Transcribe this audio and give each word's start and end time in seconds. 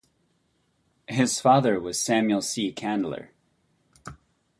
His 1.07 1.39
father 1.39 1.79
was 1.79 1.99
Samuel 2.01 2.41
C. 2.41 2.71
Candler. 2.71 3.29